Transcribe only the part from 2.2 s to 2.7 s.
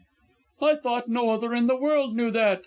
that!"